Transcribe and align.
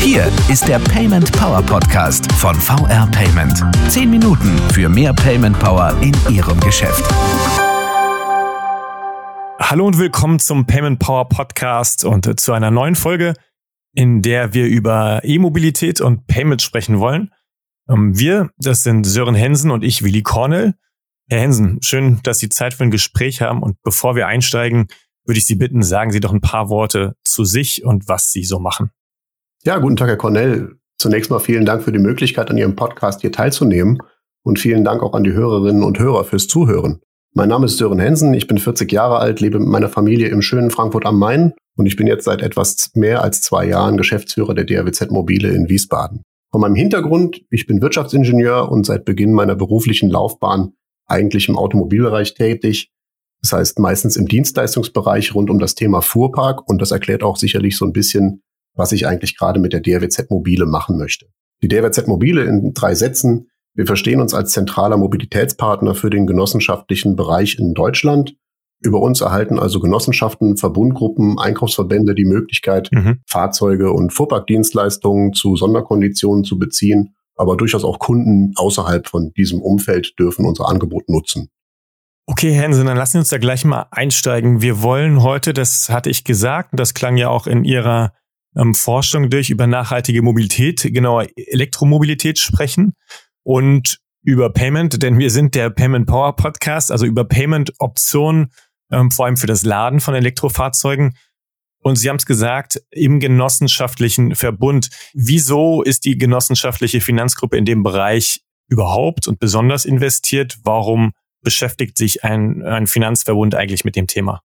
Hier 0.00 0.30
ist 0.50 0.68
der 0.68 0.78
Payment 0.78 1.32
Power 1.32 1.62
Podcast 1.62 2.30
von 2.32 2.54
VR 2.54 3.06
Payment. 3.10 3.64
Zehn 3.88 4.10
Minuten 4.10 4.58
für 4.72 4.90
mehr 4.90 5.14
Payment 5.14 5.58
Power 5.58 5.96
in 6.02 6.12
Ihrem 6.30 6.60
Geschäft. 6.60 7.02
Hallo 9.58 9.86
und 9.86 9.98
willkommen 9.98 10.38
zum 10.38 10.66
Payment 10.66 10.98
Power 10.98 11.28
Podcast 11.30 12.04
und 12.04 12.38
zu 12.38 12.52
einer 12.52 12.70
neuen 12.70 12.94
Folge, 12.94 13.32
in 13.94 14.20
der 14.20 14.52
wir 14.52 14.66
über 14.66 15.22
E-Mobilität 15.24 16.02
und 16.02 16.26
Payment 16.26 16.60
sprechen 16.60 16.98
wollen. 16.98 17.32
Ähm, 17.88 18.18
wir, 18.18 18.50
das 18.58 18.82
sind 18.82 19.04
Sören 19.04 19.34
Hensen 19.34 19.70
und 19.70 19.82
ich, 19.82 20.02
Willi 20.02 20.22
Cornell. 20.22 20.74
Herr 21.30 21.40
Hensen, 21.40 21.78
schön, 21.82 22.20
dass 22.22 22.38
Sie 22.38 22.48
Zeit 22.50 22.74
für 22.74 22.84
ein 22.84 22.90
Gespräch 22.90 23.40
haben. 23.40 23.62
Und 23.62 23.80
bevor 23.82 24.16
wir 24.16 24.26
einsteigen, 24.26 24.88
würde 25.28 25.38
ich 25.38 25.46
Sie 25.46 25.56
bitten, 25.56 25.82
sagen 25.82 26.10
Sie 26.10 26.20
doch 26.20 26.32
ein 26.32 26.40
paar 26.40 26.70
Worte 26.70 27.14
zu 27.22 27.44
sich 27.44 27.84
und 27.84 28.08
was 28.08 28.32
Sie 28.32 28.44
so 28.44 28.58
machen. 28.58 28.90
Ja, 29.64 29.78
guten 29.78 29.96
Tag, 29.96 30.08
Herr 30.08 30.16
Cornell. 30.16 30.76
Zunächst 30.98 31.30
mal 31.30 31.38
vielen 31.38 31.66
Dank 31.66 31.82
für 31.82 31.92
die 31.92 31.98
Möglichkeit, 31.98 32.50
an 32.50 32.56
Ihrem 32.56 32.74
Podcast 32.74 33.20
hier 33.20 33.30
teilzunehmen. 33.30 33.98
Und 34.42 34.58
vielen 34.58 34.84
Dank 34.84 35.02
auch 35.02 35.12
an 35.12 35.24
die 35.24 35.32
Hörerinnen 35.32 35.82
und 35.82 35.98
Hörer 35.98 36.24
fürs 36.24 36.48
Zuhören. 36.48 37.00
Mein 37.34 37.50
Name 37.50 37.66
ist 37.66 37.76
Sören 37.76 37.98
Hensen, 37.98 38.32
ich 38.32 38.46
bin 38.46 38.56
40 38.56 38.90
Jahre 38.90 39.18
alt, 39.18 39.40
lebe 39.40 39.58
mit 39.58 39.68
meiner 39.68 39.90
Familie 39.90 40.28
im 40.28 40.40
schönen 40.40 40.70
Frankfurt 40.70 41.04
am 41.04 41.18
Main 41.18 41.52
und 41.76 41.84
ich 41.84 41.96
bin 41.96 42.06
jetzt 42.06 42.24
seit 42.24 42.40
etwas 42.40 42.90
mehr 42.94 43.22
als 43.22 43.42
zwei 43.42 43.66
Jahren 43.66 43.98
Geschäftsführer 43.98 44.54
der 44.54 44.64
DRWZ 44.64 45.10
Mobile 45.10 45.50
in 45.50 45.68
Wiesbaden. 45.68 46.22
Von 46.50 46.62
meinem 46.62 46.74
Hintergrund, 46.74 47.42
ich 47.50 47.66
bin 47.66 47.82
Wirtschaftsingenieur 47.82 48.72
und 48.72 48.86
seit 48.86 49.04
Beginn 49.04 49.34
meiner 49.34 49.54
beruflichen 49.54 50.08
Laufbahn 50.08 50.72
eigentlich 51.06 51.48
im 51.48 51.58
Automobilbereich 51.58 52.32
tätig. 52.34 52.90
Das 53.42 53.52
heißt 53.52 53.78
meistens 53.78 54.16
im 54.16 54.26
Dienstleistungsbereich 54.26 55.34
rund 55.34 55.50
um 55.50 55.58
das 55.58 55.74
Thema 55.74 56.00
Fuhrpark 56.00 56.68
und 56.68 56.80
das 56.80 56.90
erklärt 56.90 57.22
auch 57.22 57.36
sicherlich 57.36 57.76
so 57.76 57.84
ein 57.84 57.92
bisschen, 57.92 58.42
was 58.74 58.92
ich 58.92 59.06
eigentlich 59.06 59.36
gerade 59.36 59.60
mit 59.60 59.72
der 59.72 59.80
DRWZ 59.80 60.30
Mobile 60.30 60.66
machen 60.66 60.98
möchte. 60.98 61.26
Die 61.62 61.68
DRWZ 61.68 62.06
Mobile 62.06 62.42
in 62.44 62.72
drei 62.74 62.94
Sätzen. 62.94 63.48
Wir 63.74 63.86
verstehen 63.86 64.20
uns 64.20 64.34
als 64.34 64.50
zentraler 64.50 64.96
Mobilitätspartner 64.96 65.94
für 65.94 66.10
den 66.10 66.26
genossenschaftlichen 66.26 67.16
Bereich 67.16 67.58
in 67.58 67.74
Deutschland. 67.74 68.34
Über 68.80 69.00
uns 69.00 69.20
erhalten 69.20 69.58
also 69.58 69.80
Genossenschaften, 69.80 70.56
Verbundgruppen, 70.56 71.38
Einkaufsverbände 71.38 72.14
die 72.14 72.24
Möglichkeit, 72.24 72.90
mhm. 72.92 73.20
Fahrzeuge 73.26 73.92
und 73.92 74.12
Fuhrparkdienstleistungen 74.12 75.32
zu 75.32 75.56
Sonderkonditionen 75.56 76.44
zu 76.44 76.58
beziehen 76.58 77.14
aber 77.38 77.56
durchaus 77.56 77.84
auch 77.84 77.98
Kunden 77.98 78.52
außerhalb 78.56 79.08
von 79.08 79.32
diesem 79.32 79.62
Umfeld 79.62 80.18
dürfen 80.18 80.44
unser 80.44 80.68
Angebot 80.68 81.08
nutzen. 81.08 81.48
Okay, 82.30 82.54
Hansen, 82.60 82.84
dann 82.84 82.98
lassen 82.98 83.12
Sie 83.12 83.18
uns 83.20 83.30
da 83.30 83.38
gleich 83.38 83.64
mal 83.64 83.86
einsteigen. 83.90 84.60
Wir 84.60 84.82
wollen 84.82 85.22
heute, 85.22 85.54
das 85.54 85.88
hatte 85.88 86.10
ich 86.10 86.24
gesagt, 86.24 86.72
das 86.74 86.92
klang 86.92 87.16
ja 87.16 87.30
auch 87.30 87.46
in 87.46 87.64
Ihrer 87.64 88.12
ähm, 88.54 88.74
Forschung 88.74 89.30
durch, 89.30 89.48
über 89.48 89.66
nachhaltige 89.66 90.20
Mobilität, 90.20 90.82
genauer 90.92 91.26
Elektromobilität 91.36 92.38
sprechen 92.38 92.92
und 93.44 94.00
über 94.22 94.52
Payment, 94.52 95.02
denn 95.02 95.18
wir 95.18 95.30
sind 95.30 95.54
der 95.54 95.70
Payment 95.70 96.06
Power 96.06 96.36
Podcast, 96.36 96.92
also 96.92 97.06
über 97.06 97.24
Payment-Optionen, 97.24 98.52
ähm, 98.92 99.10
vor 99.10 99.24
allem 99.24 99.38
für 99.38 99.46
das 99.46 99.62
Laden 99.62 99.98
von 99.98 100.14
Elektrofahrzeugen. 100.14 101.16
Und 101.82 101.96
Sie 101.96 102.10
haben 102.10 102.16
es 102.16 102.26
gesagt, 102.26 102.82
im 102.90 103.20
genossenschaftlichen 103.20 104.34
Verbund. 104.34 104.90
Wieso 105.14 105.80
ist 105.80 106.04
die 106.04 106.18
genossenschaftliche 106.18 107.00
Finanzgruppe 107.00 107.56
in 107.56 107.64
dem 107.64 107.82
Bereich 107.82 108.42
überhaupt 108.68 109.28
und 109.28 109.38
besonders 109.38 109.86
investiert? 109.86 110.58
Warum 110.62 111.14
beschäftigt 111.48 111.96
sich 111.96 112.24
ein, 112.24 112.62
ein 112.62 112.86
Finanzverbund 112.86 113.54
eigentlich 113.54 113.82
mit 113.82 113.96
dem 113.96 114.06
Thema? 114.06 114.42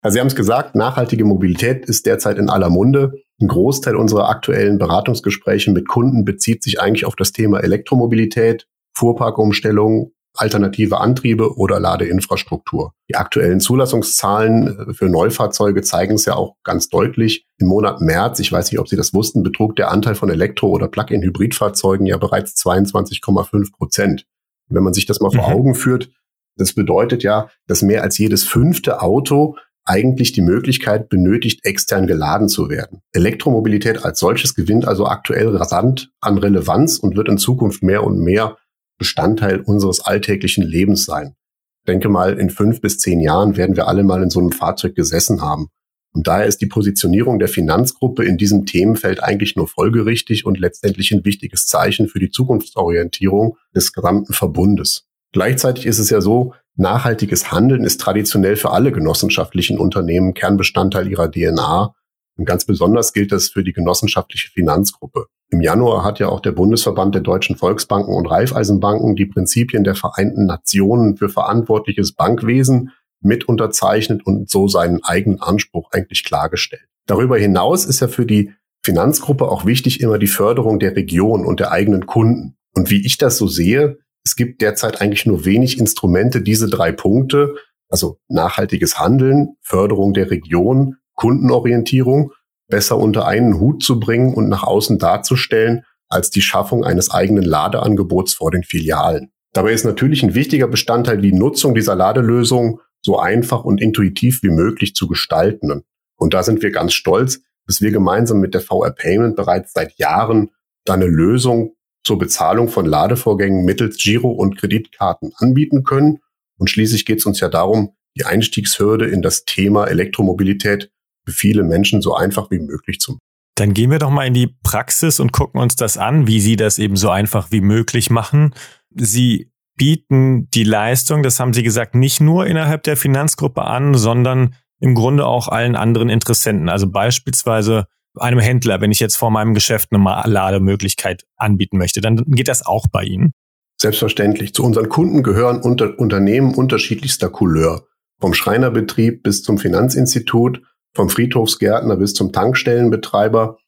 Also 0.00 0.14
Sie 0.14 0.20
haben 0.20 0.28
es 0.28 0.36
gesagt, 0.36 0.76
nachhaltige 0.76 1.24
Mobilität 1.24 1.86
ist 1.86 2.06
derzeit 2.06 2.38
in 2.38 2.48
aller 2.48 2.70
Munde. 2.70 3.14
Ein 3.40 3.48
Großteil 3.48 3.96
unserer 3.96 4.28
aktuellen 4.28 4.78
Beratungsgespräche 4.78 5.72
mit 5.72 5.88
Kunden 5.88 6.24
bezieht 6.24 6.62
sich 6.62 6.80
eigentlich 6.80 7.04
auf 7.04 7.16
das 7.16 7.32
Thema 7.32 7.58
Elektromobilität, 7.64 8.68
Fuhrparkumstellung 8.96 10.12
alternative 10.34 11.00
Antriebe 11.00 11.56
oder 11.56 11.80
Ladeinfrastruktur. 11.80 12.92
Die 13.10 13.16
aktuellen 13.16 13.58
Zulassungszahlen 13.58 14.90
äh, 14.90 14.94
für 14.94 15.08
Neufahrzeuge 15.08 15.82
zeigen 15.82 16.14
es 16.14 16.26
ja 16.26 16.36
auch 16.36 16.54
ganz 16.62 16.88
deutlich. 16.90 17.44
Im 17.58 17.66
Monat 17.66 18.00
März, 18.00 18.38
ich 18.38 18.52
weiß 18.52 18.70
nicht, 18.70 18.78
ob 18.78 18.86
Sie 18.86 18.96
das 18.96 19.14
wussten, 19.14 19.42
betrug 19.42 19.74
der 19.74 19.90
Anteil 19.90 20.14
von 20.14 20.30
Elektro- 20.30 20.68
oder 20.68 20.86
Plug-in-Hybridfahrzeugen 20.86 22.06
ja 22.06 22.18
bereits 22.18 22.54
22,5 22.64 23.72
Prozent. 23.72 24.26
Wenn 24.68 24.82
man 24.82 24.94
sich 24.94 25.06
das 25.06 25.20
mal 25.20 25.30
vor 25.30 25.48
mhm. 25.48 25.54
Augen 25.54 25.74
führt, 25.74 26.10
das 26.56 26.72
bedeutet 26.72 27.22
ja, 27.22 27.48
dass 27.66 27.82
mehr 27.82 28.02
als 28.02 28.18
jedes 28.18 28.44
fünfte 28.44 29.00
Auto 29.02 29.56
eigentlich 29.84 30.32
die 30.32 30.42
Möglichkeit 30.42 31.08
benötigt, 31.08 31.64
extern 31.64 32.06
geladen 32.06 32.48
zu 32.48 32.68
werden. 32.68 33.02
Elektromobilität 33.12 34.04
als 34.04 34.18
solches 34.18 34.54
gewinnt 34.54 34.86
also 34.86 35.06
aktuell 35.06 35.48
rasant 35.56 36.10
an 36.20 36.38
Relevanz 36.38 36.98
und 36.98 37.16
wird 37.16 37.28
in 37.28 37.38
Zukunft 37.38 37.82
mehr 37.82 38.02
und 38.02 38.18
mehr 38.18 38.56
Bestandteil 38.98 39.60
unseres 39.60 40.00
alltäglichen 40.00 40.64
Lebens 40.64 41.04
sein. 41.04 41.34
Ich 41.82 41.92
denke 41.92 42.08
mal, 42.08 42.38
in 42.38 42.50
fünf 42.50 42.80
bis 42.80 42.98
zehn 42.98 43.20
Jahren 43.20 43.56
werden 43.56 43.76
wir 43.76 43.86
alle 43.86 44.02
mal 44.02 44.22
in 44.22 44.30
so 44.30 44.40
einem 44.40 44.50
Fahrzeug 44.50 44.96
gesessen 44.96 45.40
haben. 45.40 45.68
Und 46.12 46.26
daher 46.26 46.46
ist 46.46 46.62
die 46.62 46.66
Positionierung 46.66 47.38
der 47.38 47.46
Finanzgruppe 47.46 48.24
in 48.24 48.38
diesem 48.38 48.64
Themenfeld 48.64 49.22
eigentlich 49.22 49.54
nur 49.54 49.68
folgerichtig 49.68 50.46
und 50.46 50.58
letztendlich 50.58 51.12
ein 51.12 51.24
wichtiges 51.24 51.66
Zeichen 51.66 52.08
für 52.08 52.18
die 52.18 52.30
Zukunftsorientierung 52.30 53.58
des 53.74 53.92
gesamten 53.92 54.32
Verbundes. 54.32 55.05
Gleichzeitig 55.36 55.84
ist 55.84 55.98
es 55.98 56.08
ja 56.08 56.22
so, 56.22 56.54
nachhaltiges 56.76 57.52
Handeln 57.52 57.84
ist 57.84 58.00
traditionell 58.00 58.56
für 58.56 58.70
alle 58.70 58.90
genossenschaftlichen 58.90 59.78
Unternehmen 59.78 60.32
Kernbestandteil 60.32 61.08
ihrer 61.08 61.30
DNA 61.30 61.94
und 62.38 62.46
ganz 62.46 62.64
besonders 62.64 63.12
gilt 63.12 63.32
das 63.32 63.50
für 63.50 63.62
die 63.62 63.74
genossenschaftliche 63.74 64.50
Finanzgruppe. 64.50 65.26
Im 65.50 65.60
Januar 65.60 66.04
hat 66.04 66.20
ja 66.20 66.28
auch 66.28 66.40
der 66.40 66.52
Bundesverband 66.52 67.14
der 67.14 67.20
deutschen 67.20 67.54
Volksbanken 67.54 68.14
und 68.14 68.24
Raiffeisenbanken 68.24 69.14
die 69.14 69.26
Prinzipien 69.26 69.84
der 69.84 69.94
Vereinten 69.94 70.46
Nationen 70.46 71.18
für 71.18 71.28
verantwortliches 71.28 72.14
Bankwesen 72.14 72.92
mit 73.20 73.46
unterzeichnet 73.46 74.24
und 74.24 74.48
so 74.48 74.68
seinen 74.68 75.04
eigenen 75.04 75.42
Anspruch 75.42 75.90
eigentlich 75.92 76.24
klargestellt. 76.24 76.88
Darüber 77.04 77.36
hinaus 77.36 77.84
ist 77.84 78.00
ja 78.00 78.08
für 78.08 78.24
die 78.24 78.54
Finanzgruppe 78.82 79.50
auch 79.50 79.66
wichtig 79.66 80.00
immer 80.00 80.16
die 80.16 80.28
Förderung 80.28 80.78
der 80.78 80.96
Region 80.96 81.44
und 81.44 81.60
der 81.60 81.72
eigenen 81.72 82.06
Kunden. 82.06 82.56
Und 82.72 82.90
wie 82.90 83.04
ich 83.04 83.18
das 83.18 83.36
so 83.36 83.46
sehe, 83.48 83.98
es 84.26 84.34
gibt 84.34 84.60
derzeit 84.60 85.00
eigentlich 85.00 85.24
nur 85.24 85.44
wenig 85.44 85.78
Instrumente, 85.78 86.42
diese 86.42 86.68
drei 86.68 86.90
Punkte, 86.90 87.54
also 87.88 88.18
nachhaltiges 88.26 88.98
Handeln, 88.98 89.54
Förderung 89.62 90.14
der 90.14 90.32
Region 90.32 90.96
Kundenorientierung 91.14 92.32
besser 92.68 92.98
unter 92.98 93.28
einen 93.28 93.60
Hut 93.60 93.84
zu 93.84 94.00
bringen 94.00 94.34
und 94.34 94.48
nach 94.48 94.64
außen 94.64 94.98
darzustellen, 94.98 95.84
als 96.08 96.30
die 96.30 96.42
Schaffung 96.42 96.84
eines 96.84 97.08
eigenen 97.12 97.44
Ladeangebots 97.44 98.34
vor 98.34 98.50
den 98.50 98.64
Filialen. 98.64 99.30
Dabei 99.52 99.72
ist 99.72 99.84
natürlich 99.84 100.24
ein 100.24 100.34
wichtiger 100.34 100.66
Bestandteil 100.66 101.20
die 101.20 101.32
Nutzung 101.32 101.76
dieser 101.76 101.94
Ladelösung 101.94 102.80
so 103.02 103.20
einfach 103.20 103.62
und 103.62 103.80
intuitiv 103.80 104.42
wie 104.42 104.50
möglich 104.50 104.96
zu 104.96 105.06
gestalten. 105.06 105.84
Und 106.16 106.34
da 106.34 106.42
sind 106.42 106.62
wir 106.62 106.72
ganz 106.72 106.94
stolz, 106.94 107.42
dass 107.68 107.80
wir 107.80 107.92
gemeinsam 107.92 108.40
mit 108.40 108.54
der 108.54 108.60
VR 108.60 108.90
Payment 108.90 109.36
bereits 109.36 109.72
seit 109.72 109.96
Jahren 109.98 110.50
da 110.84 110.94
eine 110.94 111.06
Lösung 111.06 111.75
zur 112.06 112.18
Bezahlung 112.18 112.68
von 112.68 112.86
Ladevorgängen 112.86 113.64
mittels 113.64 113.96
Giro- 113.98 114.30
und 114.30 114.56
Kreditkarten 114.56 115.32
anbieten 115.38 115.82
können. 115.82 116.18
Und 116.56 116.70
schließlich 116.70 117.04
geht 117.04 117.18
es 117.18 117.26
uns 117.26 117.40
ja 117.40 117.48
darum, 117.48 117.96
die 118.16 118.24
Einstiegshürde 118.24 119.06
in 119.06 119.22
das 119.22 119.44
Thema 119.44 119.86
Elektromobilität 119.86 120.92
für 121.26 121.32
viele 121.32 121.64
Menschen 121.64 122.00
so 122.02 122.14
einfach 122.14 122.50
wie 122.52 122.60
möglich 122.60 123.00
zu 123.00 123.12
machen. 123.12 123.20
Dann 123.56 123.74
gehen 123.74 123.90
wir 123.90 123.98
doch 123.98 124.10
mal 124.10 124.24
in 124.24 124.34
die 124.34 124.54
Praxis 124.62 125.18
und 125.18 125.32
gucken 125.32 125.60
uns 125.60 125.74
das 125.74 125.98
an, 125.98 126.28
wie 126.28 126.40
Sie 126.40 126.54
das 126.54 126.78
eben 126.78 126.94
so 126.96 127.10
einfach 127.10 127.50
wie 127.50 127.60
möglich 127.60 128.08
machen. 128.08 128.54
Sie 128.94 129.50
bieten 129.76 130.48
die 130.50 130.64
Leistung, 130.64 131.24
das 131.24 131.40
haben 131.40 131.54
Sie 131.54 131.64
gesagt, 131.64 131.96
nicht 131.96 132.20
nur 132.20 132.46
innerhalb 132.46 132.84
der 132.84 132.96
Finanzgruppe 132.96 133.62
an, 133.62 133.94
sondern 133.94 134.54
im 134.78 134.94
Grunde 134.94 135.26
auch 135.26 135.48
allen 135.48 135.74
anderen 135.74 136.08
Interessenten. 136.08 136.68
Also 136.68 136.88
beispielsweise 136.88 137.86
einem 138.18 138.38
Händler, 138.38 138.80
wenn 138.80 138.90
ich 138.90 139.00
jetzt 139.00 139.16
vor 139.16 139.30
meinem 139.30 139.54
Geschäft 139.54 139.92
eine 139.92 140.22
Lademöglichkeit 140.24 141.24
anbieten 141.36 141.78
möchte, 141.78 142.00
dann 142.00 142.16
geht 142.26 142.48
das 142.48 142.64
auch 142.64 142.86
bei 142.90 143.02
Ihnen. 143.04 143.32
Selbstverständlich. 143.80 144.54
Zu 144.54 144.64
unseren 144.64 144.88
Kunden 144.88 145.22
gehören 145.22 145.60
unter 145.60 145.98
Unternehmen 145.98 146.54
unterschiedlichster 146.54 147.28
Couleur. 147.28 147.86
Vom 148.20 148.32
Schreinerbetrieb 148.32 149.22
bis 149.22 149.42
zum 149.42 149.58
Finanzinstitut 149.58 150.62
vom 150.96 151.10
Friedhofsgärtner 151.10 151.96
bis 151.96 152.14
zum 152.14 152.32
Tankstellenbetreiber. 152.32 153.58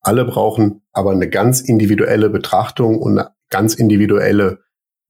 Alle 0.00 0.24
brauchen 0.24 0.82
aber 0.92 1.10
eine 1.10 1.28
ganz 1.28 1.60
individuelle 1.60 2.30
Betrachtung 2.30 2.98
und 2.98 3.18
eine 3.18 3.30
ganz 3.50 3.74
individuelle 3.74 4.60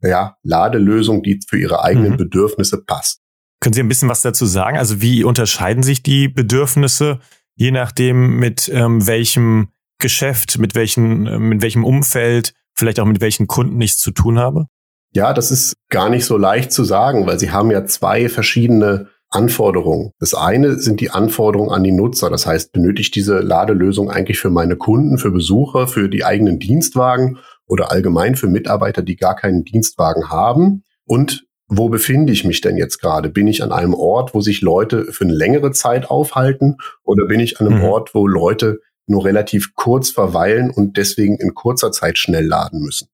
ja, 0.00 0.36
Ladelösung, 0.42 1.22
die 1.22 1.40
für 1.46 1.58
ihre 1.58 1.84
eigenen 1.84 2.12
mhm. 2.12 2.16
Bedürfnisse 2.16 2.82
passt. 2.82 3.20
Können 3.60 3.74
Sie 3.74 3.80
ein 3.80 3.88
bisschen 3.88 4.08
was 4.08 4.22
dazu 4.22 4.46
sagen? 4.46 4.76
Also 4.76 5.00
wie 5.00 5.22
unterscheiden 5.22 5.82
sich 5.82 6.02
die 6.02 6.28
Bedürfnisse, 6.28 7.20
je 7.56 7.70
nachdem 7.70 8.36
mit 8.36 8.70
ähm, 8.72 9.06
welchem 9.06 9.68
Geschäft, 9.98 10.58
mit 10.58 10.74
welchem, 10.74 11.26
äh, 11.26 11.38
mit 11.38 11.62
welchem 11.62 11.84
Umfeld, 11.84 12.52
vielleicht 12.74 13.00
auch 13.00 13.06
mit 13.06 13.20
welchen 13.20 13.46
Kunden 13.46 13.80
ich 13.80 13.92
es 13.92 13.98
zu 13.98 14.12
tun 14.12 14.38
habe? 14.38 14.66
Ja, 15.12 15.32
das 15.32 15.50
ist 15.50 15.74
gar 15.88 16.10
nicht 16.10 16.26
so 16.26 16.36
leicht 16.36 16.70
zu 16.72 16.84
sagen, 16.84 17.26
weil 17.26 17.38
Sie 17.38 17.50
haben 17.50 17.70
ja 17.70 17.86
zwei 17.86 18.28
verschiedene 18.28 19.08
Anforderungen. 19.30 20.12
Das 20.20 20.34
eine 20.34 20.78
sind 20.78 21.00
die 21.00 21.10
Anforderungen 21.10 21.70
an 21.70 21.82
die 21.82 21.92
Nutzer. 21.92 22.30
Das 22.30 22.46
heißt, 22.46 22.72
benötigt 22.72 23.14
diese 23.14 23.40
Ladelösung 23.40 24.10
eigentlich 24.10 24.38
für 24.38 24.50
meine 24.50 24.76
Kunden, 24.76 25.18
für 25.18 25.30
Besucher, 25.30 25.88
für 25.88 26.08
die 26.08 26.24
eigenen 26.24 26.58
Dienstwagen 26.58 27.38
oder 27.66 27.90
allgemein 27.90 28.36
für 28.36 28.46
Mitarbeiter, 28.46 29.02
die 29.02 29.16
gar 29.16 29.34
keinen 29.34 29.64
Dienstwagen 29.64 30.28
haben? 30.28 30.84
Und 31.04 31.46
wo 31.68 31.88
befinde 31.88 32.32
ich 32.32 32.44
mich 32.44 32.60
denn 32.60 32.76
jetzt 32.76 32.98
gerade? 32.98 33.28
Bin 33.28 33.48
ich 33.48 33.62
an 33.62 33.72
einem 33.72 33.94
Ort, 33.94 34.34
wo 34.34 34.40
sich 34.40 34.60
Leute 34.60 35.12
für 35.12 35.24
eine 35.24 35.34
längere 35.34 35.72
Zeit 35.72 36.10
aufhalten 36.10 36.76
oder 37.02 37.26
bin 37.26 37.40
ich 37.40 37.60
an 37.60 37.66
einem 37.66 37.78
mhm. 37.78 37.84
Ort, 37.84 38.14
wo 38.14 38.26
Leute 38.26 38.80
nur 39.06 39.24
relativ 39.24 39.74
kurz 39.74 40.10
verweilen 40.10 40.70
und 40.70 40.96
deswegen 40.96 41.36
in 41.36 41.54
kurzer 41.54 41.92
Zeit 41.92 42.18
schnell 42.18 42.46
laden 42.46 42.80
müssen? 42.80 43.08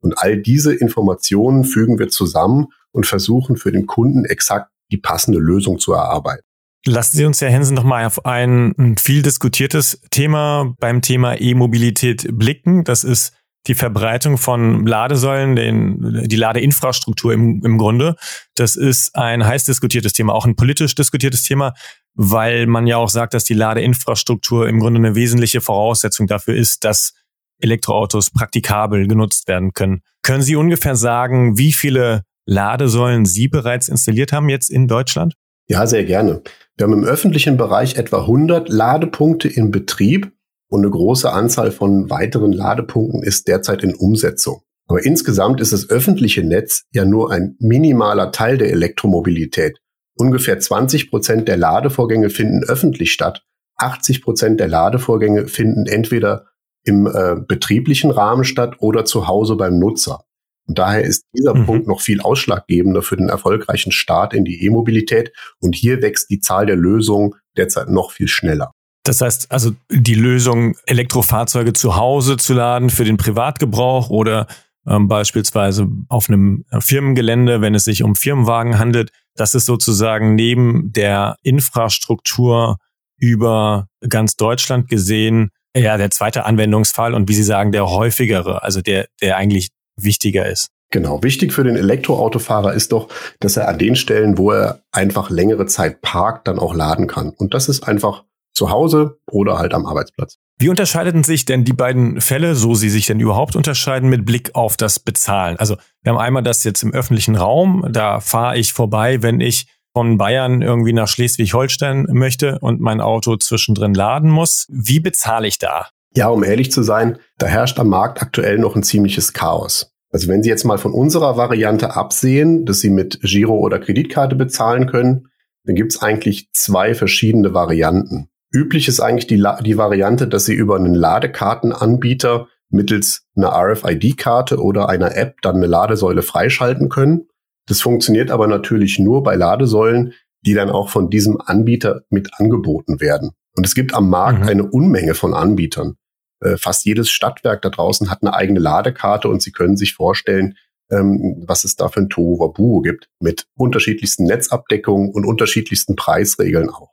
Und 0.00 0.18
all 0.18 0.38
diese 0.38 0.74
Informationen 0.74 1.64
fügen 1.64 1.98
wir 1.98 2.08
zusammen 2.08 2.68
und 2.92 3.06
versuchen 3.06 3.56
für 3.56 3.72
den 3.72 3.86
Kunden 3.86 4.24
exakt 4.24 4.70
die 4.90 4.96
passende 4.96 5.38
Lösung 5.38 5.78
zu 5.78 5.92
erarbeiten. 5.92 6.42
Lassen 6.86 7.16
Sie 7.16 7.24
uns, 7.24 7.40
Herr 7.40 7.50
Hensen, 7.50 7.74
noch 7.74 7.84
mal 7.84 8.06
auf 8.06 8.24
ein 8.24 8.96
viel 8.98 9.22
diskutiertes 9.22 10.00
Thema 10.10 10.74
beim 10.78 11.02
Thema 11.02 11.38
E-Mobilität 11.38 12.26
blicken. 12.30 12.84
Das 12.84 13.04
ist 13.04 13.32
die 13.68 13.74
Verbreitung 13.74 14.38
von 14.38 14.86
Ladesäulen, 14.86 15.54
den, 15.54 16.24
die 16.26 16.36
Ladeinfrastruktur 16.36 17.32
im, 17.32 17.62
im 17.64 17.78
Grunde. 17.78 18.16
Das 18.54 18.76
ist 18.76 19.14
ein 19.14 19.46
heiß 19.46 19.64
diskutiertes 19.64 20.14
Thema, 20.14 20.34
auch 20.34 20.46
ein 20.46 20.56
politisch 20.56 20.94
diskutiertes 20.94 21.42
Thema, 21.42 21.74
weil 22.14 22.66
man 22.66 22.86
ja 22.86 22.96
auch 22.96 23.10
sagt, 23.10 23.34
dass 23.34 23.44
die 23.44 23.54
Ladeinfrastruktur 23.54 24.68
im 24.68 24.80
Grunde 24.80 24.98
eine 24.98 25.14
wesentliche 25.14 25.60
Voraussetzung 25.60 26.26
dafür 26.26 26.56
ist, 26.56 26.84
dass 26.84 27.12
Elektroautos 27.60 28.30
praktikabel 28.30 29.06
genutzt 29.06 29.48
werden 29.48 29.72
können. 29.72 30.00
Können 30.22 30.42
Sie 30.42 30.56
ungefähr 30.56 30.96
sagen, 30.96 31.58
wie 31.58 31.72
viele 31.72 32.22
Ladesäulen 32.46 33.26
Sie 33.26 33.48
bereits 33.48 33.88
installiert 33.88 34.32
haben 34.32 34.48
jetzt 34.48 34.70
in 34.70 34.88
Deutschland? 34.88 35.34
Ja, 35.68 35.86
sehr 35.86 36.04
gerne. 36.04 36.42
Wir 36.76 36.84
haben 36.84 36.94
im 36.94 37.04
öffentlichen 37.04 37.58
Bereich 37.58 37.96
etwa 37.96 38.20
100 38.20 38.70
Ladepunkte 38.70 39.48
in 39.48 39.70
Betrieb 39.70 40.32
und 40.68 40.80
eine 40.80 40.90
große 40.90 41.32
Anzahl 41.32 41.72
von 41.72 42.10
weiteren 42.10 42.52
Ladepunkten 42.52 43.22
ist 43.22 43.48
derzeit 43.48 43.82
in 43.82 43.94
Umsetzung. 43.94 44.62
Aber 44.86 45.04
insgesamt 45.04 45.60
ist 45.60 45.72
das 45.72 45.90
öffentliche 45.90 46.42
Netz 46.42 46.84
ja 46.92 47.04
nur 47.04 47.30
ein 47.30 47.56
minimaler 47.58 48.32
Teil 48.32 48.56
der 48.58 48.70
Elektromobilität. 48.70 49.78
Ungefähr 50.16 50.58
20 50.58 51.10
Prozent 51.10 51.46
der 51.46 51.56
Ladevorgänge 51.56 52.30
finden 52.30 52.64
öffentlich 52.64 53.12
statt. 53.12 53.42
80 53.76 54.22
Prozent 54.22 54.60
der 54.60 54.68
Ladevorgänge 54.68 55.46
finden 55.46 55.86
entweder 55.86 56.46
im 56.84 57.06
äh, 57.06 57.36
betrieblichen 57.46 58.10
Rahmen 58.10 58.44
statt 58.44 58.76
oder 58.80 59.04
zu 59.04 59.28
Hause 59.28 59.56
beim 59.56 59.78
Nutzer. 59.78 60.24
Und 60.66 60.78
daher 60.78 61.02
ist 61.02 61.24
dieser 61.34 61.54
mhm. 61.54 61.66
Punkt 61.66 61.86
noch 61.86 62.00
viel 62.00 62.20
ausschlaggebender 62.20 63.02
für 63.02 63.16
den 63.16 63.28
erfolgreichen 63.28 63.92
Start 63.92 64.34
in 64.34 64.44
die 64.44 64.64
E-Mobilität. 64.64 65.32
Und 65.60 65.74
hier 65.74 66.02
wächst 66.02 66.30
die 66.30 66.40
Zahl 66.40 66.66
der 66.66 66.76
Lösungen 66.76 67.34
derzeit 67.56 67.88
noch 67.88 68.10
viel 68.10 68.28
schneller. 68.28 68.72
Das 69.08 69.22
heißt 69.22 69.50
also 69.50 69.70
die 69.90 70.14
Lösung, 70.14 70.76
Elektrofahrzeuge 70.84 71.72
zu 71.72 71.96
Hause 71.96 72.36
zu 72.36 72.52
laden 72.52 72.90
für 72.90 73.04
den 73.04 73.16
Privatgebrauch 73.16 74.10
oder 74.10 74.46
ähm, 74.86 75.08
beispielsweise 75.08 75.88
auf 76.10 76.28
einem 76.28 76.66
Firmengelände, 76.78 77.62
wenn 77.62 77.74
es 77.74 77.84
sich 77.84 78.02
um 78.02 78.14
Firmenwagen 78.14 78.78
handelt, 78.78 79.10
das 79.34 79.54
ist 79.54 79.64
sozusagen 79.64 80.34
neben 80.34 80.92
der 80.92 81.36
Infrastruktur 81.42 82.76
über 83.16 83.86
ganz 84.06 84.36
Deutschland 84.36 84.88
gesehen 84.88 85.52
ja 85.74 85.96
der 85.96 86.10
zweite 86.10 86.44
Anwendungsfall 86.44 87.14
und 87.14 87.30
wie 87.30 87.34
Sie 87.34 87.44
sagen, 87.44 87.72
der 87.72 87.88
häufigere, 87.88 88.62
also 88.62 88.82
der, 88.82 89.06
der 89.22 89.38
eigentlich 89.38 89.70
wichtiger 89.96 90.44
ist. 90.44 90.68
Genau, 90.90 91.22
wichtig 91.22 91.54
für 91.54 91.64
den 91.64 91.76
Elektroautofahrer 91.76 92.74
ist 92.74 92.92
doch, 92.92 93.08
dass 93.40 93.56
er 93.56 93.68
an 93.68 93.78
den 93.78 93.96
Stellen, 93.96 94.36
wo 94.36 94.50
er 94.50 94.82
einfach 94.92 95.30
längere 95.30 95.64
Zeit 95.64 96.02
parkt, 96.02 96.46
dann 96.46 96.58
auch 96.58 96.74
laden 96.74 97.06
kann. 97.06 97.30
Und 97.30 97.54
das 97.54 97.70
ist 97.70 97.88
einfach 97.88 98.24
zu 98.52 98.70
Hause 98.70 99.18
oder 99.30 99.58
halt 99.58 99.74
am 99.74 99.86
Arbeitsplatz. 99.86 100.38
Wie 100.58 100.68
unterscheiden 100.68 101.22
sich 101.22 101.44
denn 101.44 101.64
die 101.64 101.72
beiden 101.72 102.20
Fälle, 102.20 102.56
so 102.56 102.74
sie 102.74 102.90
sich 102.90 103.06
denn 103.06 103.20
überhaupt 103.20 103.54
unterscheiden, 103.54 104.08
mit 104.08 104.26
Blick 104.26 104.54
auf 104.54 104.76
das 104.76 104.98
Bezahlen? 104.98 105.56
Also 105.58 105.76
wir 106.02 106.12
haben 106.12 106.18
einmal 106.18 106.42
das 106.42 106.64
jetzt 106.64 106.82
im 106.82 106.92
öffentlichen 106.92 107.36
Raum, 107.36 107.86
da 107.90 108.20
fahre 108.20 108.58
ich 108.58 108.72
vorbei, 108.72 109.22
wenn 109.22 109.40
ich 109.40 109.68
von 109.94 110.18
Bayern 110.18 110.62
irgendwie 110.62 110.92
nach 110.92 111.08
Schleswig-Holstein 111.08 112.06
möchte 112.10 112.58
und 112.60 112.80
mein 112.80 113.00
Auto 113.00 113.36
zwischendrin 113.36 113.94
laden 113.94 114.30
muss. 114.30 114.66
Wie 114.68 115.00
bezahle 115.00 115.46
ich 115.46 115.58
da? 115.58 115.88
Ja, 116.14 116.28
um 116.28 116.44
ehrlich 116.44 116.72
zu 116.72 116.82
sein, 116.82 117.18
da 117.38 117.46
herrscht 117.46 117.78
am 117.78 117.88
Markt 117.88 118.22
aktuell 118.22 118.58
noch 118.58 118.74
ein 118.76 118.82
ziemliches 118.82 119.32
Chaos. 119.32 119.92
Also 120.10 120.28
wenn 120.28 120.42
Sie 120.42 120.48
jetzt 120.48 120.64
mal 120.64 120.78
von 120.78 120.92
unserer 120.92 121.36
Variante 121.36 121.94
absehen, 121.94 122.64
dass 122.64 122.80
Sie 122.80 122.90
mit 122.90 123.20
Giro 123.22 123.58
oder 123.58 123.78
Kreditkarte 123.78 124.36
bezahlen 124.36 124.86
können, 124.86 125.28
dann 125.64 125.74
gibt 125.74 125.92
es 125.92 126.02
eigentlich 126.02 126.48
zwei 126.52 126.94
verschiedene 126.94 127.52
Varianten. 127.52 128.28
Üblich 128.50 128.88
ist 128.88 129.00
eigentlich 129.00 129.26
die, 129.26 129.44
die 129.62 129.76
Variante, 129.76 130.26
dass 130.26 130.46
Sie 130.46 130.54
über 130.54 130.76
einen 130.76 130.94
Ladekartenanbieter 130.94 132.48
mittels 132.70 133.26
einer 133.36 133.52
RFID-Karte 133.52 134.62
oder 134.62 134.88
einer 134.88 135.16
App 135.16 135.40
dann 135.42 135.56
eine 135.56 135.66
Ladesäule 135.66 136.22
freischalten 136.22 136.88
können. 136.88 137.28
Das 137.66 137.80
funktioniert 137.80 138.30
aber 138.30 138.46
natürlich 138.46 138.98
nur 138.98 139.22
bei 139.22 139.34
Ladesäulen, 139.34 140.14
die 140.46 140.54
dann 140.54 140.70
auch 140.70 140.88
von 140.88 141.10
diesem 141.10 141.40
Anbieter 141.40 142.02
mit 142.10 142.30
angeboten 142.38 143.00
werden. 143.00 143.32
Und 143.56 143.66
es 143.66 143.74
gibt 143.74 143.94
am 143.94 144.08
Markt 144.08 144.42
mhm. 144.42 144.48
eine 144.48 144.70
Unmenge 144.70 145.14
von 145.14 145.34
Anbietern. 145.34 145.96
Äh, 146.40 146.56
fast 146.56 146.84
jedes 146.84 147.10
Stadtwerk 147.10 147.62
da 147.62 147.70
draußen 147.70 148.10
hat 148.10 148.22
eine 148.22 148.34
eigene 148.34 148.60
Ladekarte 148.60 149.28
und 149.28 149.42
Sie 149.42 149.52
können 149.52 149.76
sich 149.76 149.94
vorstellen, 149.94 150.54
ähm, 150.90 151.44
was 151.46 151.64
es 151.64 151.76
da 151.76 151.88
für 151.88 152.00
ein 152.00 152.08
Tohuwabohu 152.08 152.80
gibt 152.82 153.08
mit 153.20 153.46
unterschiedlichsten 153.56 154.24
Netzabdeckungen 154.24 155.10
und 155.10 155.26
unterschiedlichsten 155.26 155.96
Preisregeln 155.96 156.70
auch. 156.70 156.92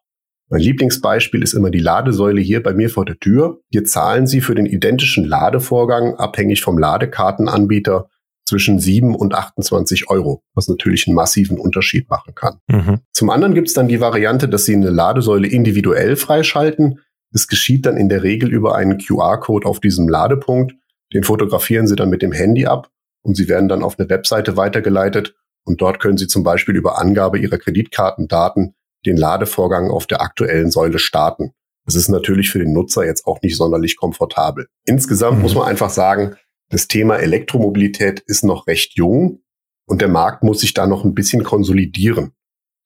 Mein 0.49 0.61
Lieblingsbeispiel 0.61 1.41
ist 1.41 1.53
immer 1.53 1.71
die 1.71 1.79
Ladesäule 1.79 2.39
hier 2.39 2.61
bei 2.61 2.73
mir 2.73 2.89
vor 2.89 3.05
der 3.05 3.17
Tür. 3.17 3.61
Hier 3.71 3.83
zahlen 3.83 4.27
Sie 4.27 4.41
für 4.41 4.53
den 4.53 4.67
identischen 4.67 5.25
Ladevorgang 5.25 6.15
abhängig 6.15 6.61
vom 6.61 6.77
Ladekartenanbieter 6.77 8.09
zwischen 8.47 8.79
7 8.79 9.15
und 9.15 9.33
28 9.33 10.09
Euro, 10.09 10.43
was 10.53 10.67
natürlich 10.67 11.07
einen 11.07 11.15
massiven 11.15 11.57
Unterschied 11.57 12.09
machen 12.09 12.35
kann. 12.35 12.59
Mhm. 12.67 12.99
Zum 13.11 13.31
anderen 13.31 13.55
gibt 13.55 13.69
es 13.69 13.73
dann 13.73 13.87
die 13.87 13.99
Variante, 13.99 14.47
dass 14.47 14.65
Sie 14.65 14.75
eine 14.75 14.91
Ladesäule 14.91 15.47
individuell 15.47 16.15
freischalten. 16.15 16.99
Das 17.31 17.47
geschieht 17.47 17.87
dann 17.87 17.97
in 17.97 18.07
der 18.07 18.21
Regel 18.21 18.53
über 18.53 18.75
einen 18.75 18.99
QR-Code 18.99 19.67
auf 19.67 19.79
diesem 19.79 20.07
Ladepunkt. 20.07 20.75
Den 21.11 21.23
fotografieren 21.23 21.87
Sie 21.87 21.95
dann 21.95 22.09
mit 22.09 22.21
dem 22.21 22.31
Handy 22.31 22.67
ab 22.67 22.91
und 23.23 23.35
Sie 23.35 23.49
werden 23.49 23.67
dann 23.67 23.83
auf 23.83 23.97
eine 23.97 24.09
Webseite 24.09 24.57
weitergeleitet 24.57 25.35
und 25.63 25.81
dort 25.81 25.99
können 25.99 26.17
Sie 26.17 26.27
zum 26.27 26.43
Beispiel 26.43 26.75
über 26.75 26.99
Angabe 26.99 27.39
Ihrer 27.39 27.57
Kreditkartendaten 27.57 28.74
den 29.05 29.17
Ladevorgang 29.17 29.89
auf 29.89 30.07
der 30.07 30.21
aktuellen 30.21 30.71
Säule 30.71 30.99
starten. 30.99 31.51
Das 31.85 31.95
ist 31.95 32.09
natürlich 32.09 32.49
für 32.49 32.59
den 32.59 32.73
Nutzer 32.73 33.05
jetzt 33.05 33.25
auch 33.27 33.41
nicht 33.41 33.57
sonderlich 33.57 33.95
komfortabel. 33.95 34.67
Insgesamt 34.85 35.37
mhm. 35.37 35.43
muss 35.43 35.55
man 35.55 35.67
einfach 35.67 35.89
sagen, 35.89 36.35
das 36.69 36.87
Thema 36.87 37.17
Elektromobilität 37.17 38.21
ist 38.25 38.43
noch 38.43 38.67
recht 38.67 38.95
jung 38.95 39.43
und 39.85 40.01
der 40.01 40.07
Markt 40.07 40.43
muss 40.43 40.61
sich 40.61 40.73
da 40.73 40.87
noch 40.87 41.05
ein 41.05 41.13
bisschen 41.13 41.43
konsolidieren. 41.43 42.31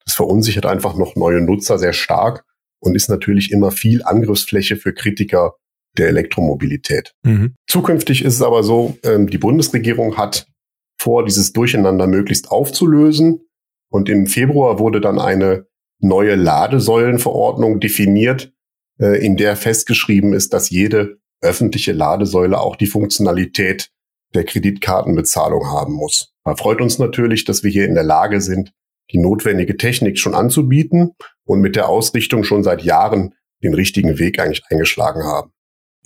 Das 0.04 0.14
verunsichert 0.14 0.66
einfach 0.66 0.96
noch 0.96 1.16
neue 1.16 1.40
Nutzer 1.40 1.78
sehr 1.78 1.94
stark 1.94 2.44
und 2.80 2.94
ist 2.94 3.08
natürlich 3.08 3.52
immer 3.52 3.70
viel 3.70 4.02
Angriffsfläche 4.02 4.76
für 4.76 4.92
Kritiker 4.92 5.54
der 5.96 6.08
Elektromobilität. 6.08 7.14
Mhm. 7.22 7.54
Zukünftig 7.66 8.24
ist 8.24 8.34
es 8.34 8.42
aber 8.42 8.62
so, 8.62 8.98
ähm, 9.02 9.28
die 9.28 9.38
Bundesregierung 9.38 10.16
hat 10.16 10.46
vor, 11.00 11.24
dieses 11.24 11.52
Durcheinander 11.52 12.06
möglichst 12.06 12.50
aufzulösen. 12.50 13.40
Und 13.90 14.08
im 14.08 14.26
Februar 14.26 14.78
wurde 14.78 15.00
dann 15.00 15.18
eine 15.18 15.66
neue 16.00 16.34
Ladesäulenverordnung 16.34 17.80
definiert, 17.80 18.52
äh, 18.98 19.24
in 19.24 19.36
der 19.36 19.56
festgeschrieben 19.56 20.32
ist, 20.32 20.52
dass 20.52 20.70
jede 20.70 21.18
öffentliche 21.40 21.92
Ladesäule 21.92 22.60
auch 22.60 22.76
die 22.76 22.86
Funktionalität 22.86 23.90
der 24.34 24.44
Kreditkartenbezahlung 24.44 25.66
haben 25.66 25.94
muss. 25.94 26.32
Da 26.44 26.54
freut 26.54 26.80
uns 26.80 26.98
natürlich, 26.98 27.44
dass 27.44 27.62
wir 27.62 27.70
hier 27.70 27.86
in 27.86 27.94
der 27.94 28.04
Lage 28.04 28.40
sind, 28.40 28.72
die 29.12 29.18
notwendige 29.18 29.76
Technik 29.76 30.18
schon 30.18 30.34
anzubieten 30.34 31.12
und 31.44 31.60
mit 31.60 31.76
der 31.76 31.88
Ausrichtung 31.88 32.44
schon 32.44 32.62
seit 32.62 32.82
Jahren 32.82 33.34
den 33.62 33.74
richtigen 33.74 34.18
Weg 34.18 34.38
eigentlich 34.38 34.62
eingeschlagen 34.70 35.24
haben. 35.24 35.52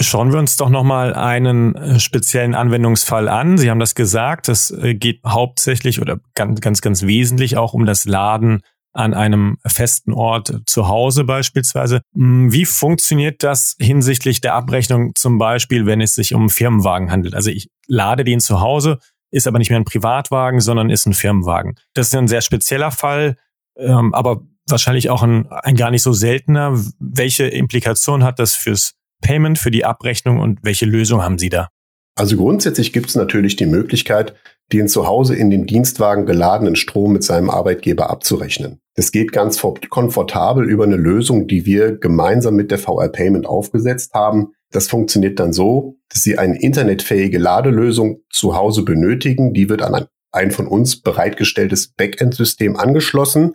Schauen 0.01 0.33
wir 0.33 0.41
uns 0.41 0.57
doch 0.57 0.71
nochmal 0.71 1.15
einen 1.15 1.77
äh, 1.77 2.01
speziellen 2.01 2.57
Anwendungsfall 2.57 3.29
an. 3.29 3.59
Sie 3.59 3.71
haben 3.71 3.79
das 3.79 3.95
gesagt, 3.95 4.49
es 4.49 4.73
äh, 4.73 4.95
geht 4.95 5.21
hauptsächlich 5.25 6.01
oder 6.01 6.19
ganz, 6.35 6.61
ganz, 6.61 6.81
ganz 6.81 7.03
wesentlich 7.03 7.57
auch 7.57 7.75
um 7.75 7.87
das 7.87 8.05
Laden 8.05 8.63
an 8.95 9.13
einem 9.13 9.59
festen 9.67 10.13
Ort 10.13 10.63
zu 10.67 10.89
Hause 10.89 11.25
beispielsweise. 11.25 12.01
Hm, 12.15 12.53
wie 12.53 12.65
funktioniert 12.65 13.43
das 13.43 13.77
hinsichtlich 13.79 14.41
der 14.41 14.55
Abrechnung 14.55 15.13
zum 15.15 15.39
Beispiel, 15.39 15.85
wenn 15.87 16.01
es 16.01 16.15
sich 16.15 16.35
um 16.35 16.49
Firmenwagen 16.49 17.11
handelt? 17.11 17.35
Also 17.35 17.51
ich 17.51 17.69
lade 17.87 18.25
den 18.25 18.41
zu 18.41 18.61
Hause, 18.61 18.99
ist 19.31 19.49
aber 19.49 19.59
nicht 19.59 19.71
mehr 19.71 19.81
ein 19.81 19.85
Privatwagen, 19.85 20.61
sondern 20.61 20.91
ist 20.91 21.07
ein 21.07 21.13
Firmenwagen. 21.13 21.75
Das 21.95 22.09
ist 22.09 22.15
ein 22.15 22.29
sehr 22.29 22.41
spezieller 22.41 22.93
Fall, 22.93 23.37
ähm, 23.77 24.15
aber 24.15 24.43
wahrscheinlich 24.69 25.11
auch 25.11 25.23
ein, 25.23 25.49
ein 25.51 25.75
gar 25.75 25.91
nicht 25.91 26.03
so 26.03 26.13
seltener. 26.13 26.81
Welche 26.99 27.45
Implikation 27.45 28.23
hat 28.23 28.39
das 28.39 28.55
fürs 28.55 28.95
Payment, 29.21 29.59
für 29.59 29.71
die 29.71 29.85
Abrechnung 29.85 30.39
und 30.39 30.61
welche 30.63 30.87
Lösung 30.87 31.23
haben 31.23 31.39
Sie 31.39 31.49
da? 31.49 31.69
Also 32.17 32.37
grundsätzlich 32.37 32.93
gibt 32.93 33.09
es 33.09 33.17
natürlich 33.17 33.57
die 33.57 33.67
Möglichkeit, 33.67 34.35
den 34.73 34.89
zu 34.89 35.07
Hause 35.07 35.35
in 35.35 35.51
den 35.51 35.67
Dienstwagen 35.67 36.27
geladenen 36.27 36.77
Strom 36.77 37.13
mit 37.13 37.25
seinem 37.25 37.51
Arbeitgeber 37.51 38.11
abzurechnen. 38.11 38.79
Das 38.95 39.11
geht 39.11 39.33
ganz 39.33 39.61
komfortabel 39.91 40.69
über 40.69 40.85
eine 40.85 40.97
Lösung, 40.97 41.49
die 41.49 41.67
wir 41.67 41.97
gemeinsam 41.97 42.55
mit 42.55 42.71
der 42.71 42.79
VR 42.79 43.09
Payment 43.09 43.47
aufgesetzt 43.47 44.15
haben. 44.15 44.53
Das 44.71 44.89
funktioniert 44.89 45.41
dann 45.41 45.53
so, 45.53 45.97
dass 46.09 46.23
Sie 46.23 46.39
eine 46.39 46.61
internetfähige 46.61 47.39
Ladelösung 47.39 48.23
zu 48.31 48.57
Hause 48.57 48.83
benötigen. 48.83 49.53
Die 49.53 49.69
wird 49.69 49.83
an 49.83 50.07
ein 50.31 50.51
von 50.51 50.67
uns 50.67 51.01
bereitgestelltes 51.01 51.93
Backend-System 51.93 52.77
angeschlossen, 52.77 53.55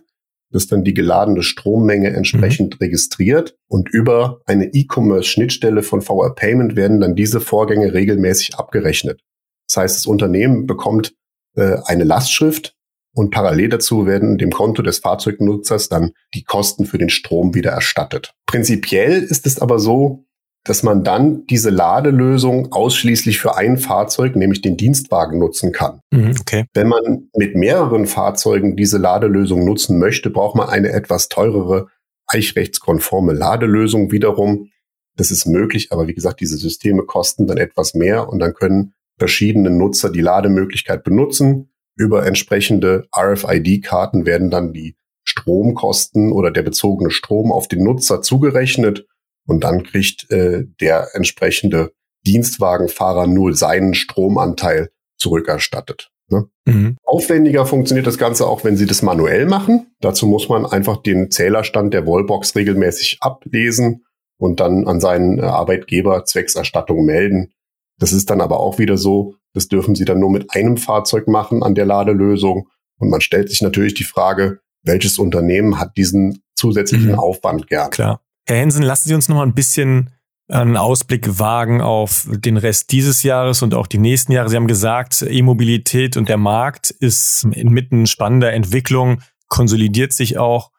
das 0.50 0.66
dann 0.66 0.84
die 0.84 0.94
geladene 0.94 1.42
Strommenge 1.42 2.10
entsprechend 2.10 2.74
mhm. 2.74 2.84
registriert 2.84 3.56
und 3.68 3.88
über 3.88 4.40
eine 4.46 4.66
E-Commerce-Schnittstelle 4.66 5.82
von 5.82 6.02
VR 6.02 6.34
Payment 6.34 6.76
werden 6.76 7.00
dann 7.00 7.14
diese 7.14 7.40
Vorgänge 7.40 7.94
regelmäßig 7.94 8.56
abgerechnet. 8.56 9.20
Das 9.68 9.76
heißt, 9.76 9.96
das 9.98 10.06
Unternehmen 10.06 10.66
bekommt 10.66 11.14
äh, 11.54 11.76
eine 11.84 12.04
Lastschrift 12.04 12.74
und 13.12 13.30
parallel 13.30 13.70
dazu 13.70 14.06
werden 14.06 14.38
dem 14.38 14.50
Konto 14.50 14.82
des 14.82 14.98
Fahrzeugnutzers 14.98 15.88
dann 15.88 16.12
die 16.34 16.44
Kosten 16.44 16.86
für 16.86 16.98
den 16.98 17.10
Strom 17.10 17.54
wieder 17.54 17.70
erstattet. 17.70 18.32
Prinzipiell 18.46 19.22
ist 19.22 19.46
es 19.46 19.58
aber 19.58 19.78
so, 19.78 20.24
dass 20.64 20.82
man 20.82 21.04
dann 21.04 21.46
diese 21.46 21.70
Ladelösung 21.70 22.70
ausschließlich 22.72 23.40
für 23.40 23.56
ein 23.56 23.78
Fahrzeug, 23.78 24.36
nämlich 24.36 24.60
den 24.60 24.76
Dienstwagen, 24.76 25.38
nutzen 25.38 25.72
kann. 25.72 26.00
Mhm, 26.10 26.34
okay. 26.38 26.66
Wenn 26.74 26.88
man 26.88 27.30
mit 27.34 27.56
mehreren 27.56 28.06
Fahrzeugen 28.06 28.76
diese 28.76 28.98
Ladelösung 28.98 29.64
nutzen 29.64 29.98
möchte, 29.98 30.30
braucht 30.30 30.56
man 30.56 30.68
eine 30.68 30.90
etwas 30.90 31.28
teurere, 31.28 31.88
eichrechtskonforme 32.26 33.32
Ladelösung 33.32 34.12
wiederum. 34.12 34.68
Das 35.16 35.30
ist 35.30 35.46
möglich, 35.46 35.92
aber 35.92 36.06
wie 36.06 36.14
gesagt, 36.14 36.40
diese 36.40 36.56
Systeme 36.56 37.02
kosten 37.04 37.46
dann 37.46 37.58
etwas 37.58 37.94
mehr 37.94 38.28
und 38.28 38.38
dann 38.38 38.54
können 38.54 38.92
verschiedene 39.18 39.70
Nutzer 39.70 40.10
die 40.10 40.20
Lademöglichkeit 40.20 41.04
benutzen. 41.04 41.70
Über 41.96 42.26
entsprechende 42.26 43.08
RFID-Karten 43.16 44.26
werden 44.26 44.50
dann 44.50 44.72
die 44.72 44.96
Stromkosten 45.24 46.32
oder 46.32 46.50
der 46.50 46.62
bezogene 46.62 47.10
Strom 47.10 47.52
auf 47.52 47.68
den 47.68 47.84
Nutzer 47.84 48.22
zugerechnet 48.22 49.06
und 49.46 49.64
dann 49.64 49.82
kriegt 49.82 50.30
äh, 50.30 50.64
der 50.80 51.08
entsprechende 51.14 51.92
Dienstwagenfahrer 52.26 53.26
nur 53.26 53.54
seinen 53.54 53.94
Stromanteil 53.94 54.90
zurückerstattet. 55.16 56.10
Ne? 56.28 56.48
Mhm. 56.66 56.96
Aufwendiger 57.04 57.66
funktioniert 57.66 58.06
das 58.06 58.18
Ganze 58.18 58.46
auch, 58.46 58.64
wenn 58.64 58.76
Sie 58.76 58.86
das 58.86 59.02
manuell 59.02 59.46
machen. 59.46 59.94
Dazu 60.00 60.26
muss 60.26 60.48
man 60.48 60.66
einfach 60.66 61.02
den 61.02 61.30
Zählerstand 61.30 61.92
der 61.92 62.06
Wallbox 62.06 62.54
regelmäßig 62.54 63.18
ablesen 63.20 64.04
und 64.38 64.60
dann 64.60 64.86
an 64.86 65.00
seinen 65.00 65.38
äh, 65.38 65.42
Arbeitgeber 65.42 66.24
Zweckserstattung 66.24 67.04
melden. 67.04 67.52
Das 67.98 68.12
ist 68.12 68.30
dann 68.30 68.40
aber 68.40 68.60
auch 68.60 68.78
wieder 68.78 68.96
so, 68.96 69.34
das 69.54 69.68
dürfen 69.68 69.94
Sie 69.94 70.04
dann 70.04 70.20
nur 70.20 70.30
mit 70.30 70.54
einem 70.54 70.76
Fahrzeug 70.76 71.28
machen 71.28 71.62
an 71.62 71.74
der 71.74 71.86
Ladelösung. 71.86 72.68
Und 72.98 73.10
man 73.10 73.20
stellt 73.20 73.48
sich 73.48 73.62
natürlich 73.62 73.94
die 73.94 74.04
Frage, 74.04 74.60
welches 74.82 75.18
Unternehmen 75.18 75.78
hat 75.78 75.96
diesen 75.96 76.42
zusätzlichen 76.54 77.12
mhm. 77.12 77.18
Aufwand 77.18 77.66
gern? 77.66 77.90
Klar. 77.90 78.20
Herr 78.46 78.56
Hensen, 78.56 78.82
lassen 78.82 79.08
Sie 79.08 79.14
uns 79.14 79.28
noch 79.28 79.36
mal 79.36 79.46
ein 79.46 79.54
bisschen 79.54 80.10
einen 80.48 80.76
Ausblick 80.76 81.38
wagen 81.38 81.80
auf 81.80 82.26
den 82.28 82.56
Rest 82.56 82.90
dieses 82.90 83.22
Jahres 83.22 83.62
und 83.62 83.74
auch 83.74 83.86
die 83.86 83.98
nächsten 83.98 84.32
Jahre. 84.32 84.48
Sie 84.48 84.56
haben 84.56 84.66
gesagt, 84.66 85.22
E-Mobilität 85.22 86.16
und 86.16 86.28
der 86.28 86.38
Markt 86.38 86.90
ist 86.90 87.46
inmitten 87.52 88.06
spannender 88.06 88.52
Entwicklung, 88.52 89.22
konsolidiert 89.48 90.12
sich 90.12 90.38
auch. 90.38 90.70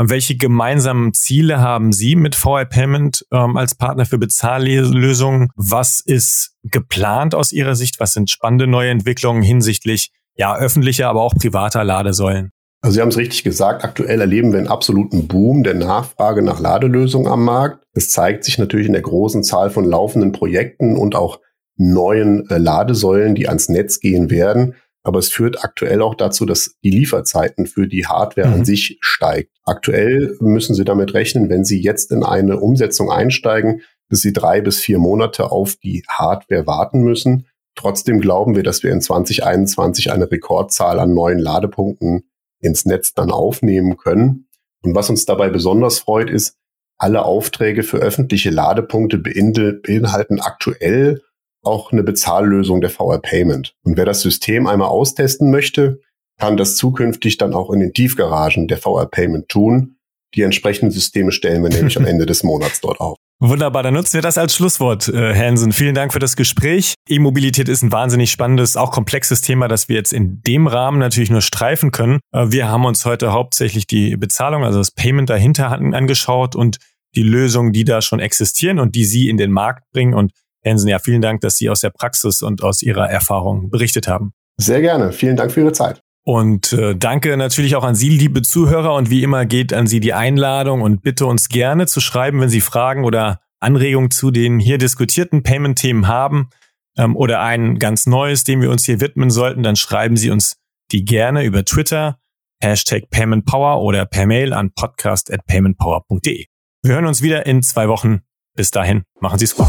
Welche 0.00 0.36
gemeinsamen 0.36 1.12
Ziele 1.12 1.60
haben 1.60 1.90
Sie 1.92 2.14
mit 2.14 2.36
VR 2.36 2.66
Payment 2.66 3.26
ähm, 3.32 3.56
als 3.56 3.74
Partner 3.74 4.06
für 4.06 4.16
Bezahllösungen? 4.16 5.48
Was 5.56 5.98
ist 5.98 6.52
geplant 6.62 7.34
aus 7.34 7.50
Ihrer 7.50 7.74
Sicht? 7.74 7.98
Was 7.98 8.12
sind 8.12 8.30
spannende 8.30 8.68
neue 8.68 8.90
Entwicklungen 8.90 9.42
hinsichtlich 9.42 10.12
ja 10.36 10.56
öffentlicher, 10.56 11.08
aber 11.08 11.22
auch 11.22 11.34
privater 11.34 11.82
Ladesäulen? 11.82 12.52
Also 12.80 12.94
Sie 12.94 13.00
haben 13.00 13.08
es 13.08 13.16
richtig 13.16 13.42
gesagt, 13.42 13.82
aktuell 13.82 14.20
erleben 14.20 14.52
wir 14.52 14.60
einen 14.60 14.68
absoluten 14.68 15.26
Boom 15.26 15.64
der 15.64 15.74
Nachfrage 15.74 16.42
nach 16.42 16.60
Ladelösungen 16.60 17.26
am 17.26 17.44
Markt. 17.44 17.82
Das 17.92 18.10
zeigt 18.10 18.44
sich 18.44 18.56
natürlich 18.56 18.86
in 18.86 18.92
der 18.92 19.02
großen 19.02 19.42
Zahl 19.42 19.70
von 19.70 19.84
laufenden 19.84 20.30
Projekten 20.30 20.96
und 20.96 21.16
auch 21.16 21.40
neuen 21.76 22.48
äh, 22.50 22.58
Ladesäulen, 22.58 23.34
die 23.34 23.48
ans 23.48 23.68
Netz 23.68 23.98
gehen 23.98 24.30
werden. 24.30 24.76
Aber 25.08 25.20
es 25.20 25.30
führt 25.30 25.64
aktuell 25.64 26.02
auch 26.02 26.14
dazu, 26.14 26.44
dass 26.44 26.76
die 26.84 26.90
Lieferzeiten 26.90 27.66
für 27.66 27.88
die 27.88 28.06
Hardware 28.06 28.48
mhm. 28.48 28.52
an 28.52 28.64
sich 28.66 28.98
steigt. 29.00 29.56
Aktuell 29.64 30.36
müssen 30.38 30.74
Sie 30.74 30.84
damit 30.84 31.14
rechnen, 31.14 31.48
wenn 31.48 31.64
Sie 31.64 31.80
jetzt 31.80 32.12
in 32.12 32.22
eine 32.22 32.60
Umsetzung 32.60 33.10
einsteigen, 33.10 33.80
dass 34.10 34.20
Sie 34.20 34.34
drei 34.34 34.60
bis 34.60 34.80
vier 34.80 34.98
Monate 34.98 35.50
auf 35.50 35.76
die 35.76 36.04
Hardware 36.10 36.66
warten 36.66 37.00
müssen. 37.00 37.46
Trotzdem 37.74 38.20
glauben 38.20 38.54
wir, 38.54 38.62
dass 38.62 38.82
wir 38.82 38.92
in 38.92 39.00
2021 39.00 40.12
eine 40.12 40.30
Rekordzahl 40.30 41.00
an 41.00 41.14
neuen 41.14 41.38
Ladepunkten 41.38 42.28
ins 42.60 42.84
Netz 42.84 43.14
dann 43.14 43.30
aufnehmen 43.30 43.96
können. 43.96 44.48
Und 44.82 44.94
was 44.94 45.08
uns 45.08 45.24
dabei 45.24 45.48
besonders 45.48 46.00
freut, 46.00 46.28
ist, 46.28 46.58
alle 46.98 47.24
Aufträge 47.24 47.82
für 47.82 47.96
öffentliche 47.96 48.50
Ladepunkte 48.50 49.16
beinhalten 49.16 50.40
aktuell 50.40 51.22
auch 51.62 51.92
eine 51.92 52.02
Bezahllösung 52.02 52.80
der 52.80 52.90
VR 52.90 53.18
Payment. 53.18 53.74
Und 53.84 53.96
wer 53.96 54.04
das 54.04 54.20
System 54.20 54.66
einmal 54.66 54.88
austesten 54.88 55.50
möchte, 55.50 56.00
kann 56.38 56.56
das 56.56 56.76
zukünftig 56.76 57.36
dann 57.36 57.52
auch 57.52 57.70
in 57.70 57.80
den 57.80 57.92
Tiefgaragen 57.92 58.68
der 58.68 58.78
VR 58.78 59.06
Payment 59.06 59.48
tun. 59.48 59.96
Die 60.34 60.42
entsprechenden 60.42 60.90
Systeme 60.90 61.32
stellen 61.32 61.62
wir 61.62 61.70
nämlich 61.70 61.96
am 61.98 62.04
Ende 62.06 62.26
des 62.26 62.42
Monats 62.42 62.80
dort 62.80 63.00
auf. 63.00 63.16
Wunderbar, 63.40 63.84
dann 63.84 63.94
nutzen 63.94 64.14
wir 64.14 64.22
das 64.22 64.36
als 64.36 64.56
Schlusswort, 64.56 65.06
äh, 65.08 65.32
Hansen. 65.32 65.70
Vielen 65.70 65.94
Dank 65.94 66.12
für 66.12 66.18
das 66.18 66.34
Gespräch. 66.34 66.94
E-Mobilität 67.08 67.68
ist 67.68 67.82
ein 67.82 67.92
wahnsinnig 67.92 68.32
spannendes, 68.32 68.76
auch 68.76 68.90
komplexes 68.90 69.42
Thema, 69.42 69.68
das 69.68 69.88
wir 69.88 69.94
jetzt 69.94 70.12
in 70.12 70.42
dem 70.42 70.66
Rahmen 70.66 70.98
natürlich 70.98 71.30
nur 71.30 71.40
streifen 71.40 71.92
können. 71.92 72.18
Äh, 72.32 72.46
wir 72.48 72.68
haben 72.68 72.84
uns 72.84 73.04
heute 73.04 73.32
hauptsächlich 73.32 73.86
die 73.86 74.16
Bezahlung, 74.16 74.64
also 74.64 74.78
das 74.78 74.90
Payment 74.90 75.30
dahinter 75.30 75.70
angeschaut 75.70 76.56
und 76.56 76.78
die 77.14 77.22
Lösungen, 77.22 77.72
die 77.72 77.84
da 77.84 78.02
schon 78.02 78.18
existieren 78.18 78.80
und 78.80 78.96
die 78.96 79.04
Sie 79.04 79.28
in 79.28 79.36
den 79.36 79.52
Markt 79.52 79.84
bringen. 79.92 80.14
Und 80.14 80.32
Hansen, 80.64 80.88
ja, 80.88 80.98
vielen 80.98 81.22
Dank, 81.22 81.40
dass 81.40 81.56
Sie 81.56 81.70
aus 81.70 81.80
der 81.80 81.90
Praxis 81.90 82.42
und 82.42 82.62
aus 82.62 82.82
Ihrer 82.82 83.08
Erfahrung 83.08 83.70
berichtet 83.70 84.08
haben. 84.08 84.32
Sehr 84.56 84.80
gerne. 84.80 85.12
Vielen 85.12 85.36
Dank 85.36 85.52
für 85.52 85.60
Ihre 85.60 85.72
Zeit. 85.72 86.00
Und 86.24 86.74
äh, 86.74 86.94
danke 86.94 87.36
natürlich 87.36 87.74
auch 87.76 87.84
an 87.84 87.94
Sie, 87.94 88.10
liebe 88.10 88.42
Zuhörer. 88.42 88.94
Und 88.94 89.08
wie 89.08 89.22
immer 89.22 89.46
geht 89.46 89.72
an 89.72 89.86
Sie 89.86 90.00
die 90.00 90.12
Einladung 90.12 90.82
und 90.82 91.02
bitte 91.02 91.26
uns 91.26 91.48
gerne 91.48 91.86
zu 91.86 92.00
schreiben, 92.00 92.40
wenn 92.40 92.50
Sie 92.50 92.60
Fragen 92.60 93.04
oder 93.04 93.40
Anregungen 93.60 94.10
zu 94.10 94.30
den 94.30 94.58
hier 94.60 94.78
diskutierten 94.78 95.42
Payment-Themen 95.42 96.06
haben 96.06 96.50
ähm, 96.98 97.16
oder 97.16 97.40
ein 97.40 97.78
ganz 97.78 98.06
neues, 98.06 98.44
dem 98.44 98.60
wir 98.60 98.70
uns 98.70 98.84
hier 98.84 99.00
widmen 99.00 99.30
sollten, 99.30 99.62
dann 99.62 99.76
schreiben 99.76 100.16
Sie 100.16 100.30
uns 100.30 100.56
die 100.92 101.04
gerne 101.04 101.44
über 101.44 101.64
Twitter, 101.64 102.18
Hashtag 102.62 103.10
PaymentPower 103.10 103.80
oder 103.80 104.04
per 104.04 104.26
Mail 104.26 104.52
an 104.52 104.72
podcast 104.72 105.32
at 105.32 105.46
paymentpower.de. 105.46 106.46
Wir 106.82 106.94
hören 106.94 107.06
uns 107.06 107.22
wieder 107.22 107.46
in 107.46 107.62
zwei 107.62 107.88
Wochen. 107.88 108.20
Bis 108.58 108.72
dahin, 108.72 109.04
machen 109.20 109.38
Sie 109.38 109.44
es 109.44 109.54
gut. 109.54 109.68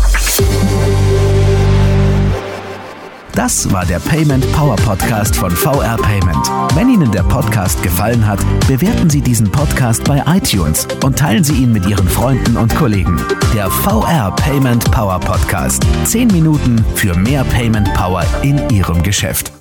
Das 3.33 3.71
war 3.71 3.85
der 3.85 3.99
Payment 3.99 4.51
Power 4.51 4.77
Podcast 4.77 5.35
von 5.35 5.51
VR 5.51 5.95
Payment. 5.97 6.43
Wenn 6.73 6.89
Ihnen 6.89 7.11
der 7.11 7.21
Podcast 7.21 7.83
gefallen 7.83 8.25
hat, 8.25 8.39
bewerten 8.67 9.07
Sie 9.07 9.21
diesen 9.21 9.51
Podcast 9.51 10.03
bei 10.05 10.23
iTunes 10.25 10.87
und 11.05 11.19
teilen 11.19 11.43
Sie 11.43 11.53
ihn 11.53 11.71
mit 11.71 11.85
Ihren 11.85 12.09
Freunden 12.09 12.57
und 12.57 12.75
Kollegen. 12.75 13.21
Der 13.53 13.69
VR 13.69 14.31
Payment 14.31 14.89
Power 14.89 15.19
Podcast. 15.19 15.85
Zehn 16.05 16.27
Minuten 16.29 16.83
für 16.95 17.15
mehr 17.15 17.43
Payment 17.43 17.93
Power 17.93 18.25
in 18.41 18.57
Ihrem 18.71 19.03
Geschäft. 19.03 19.51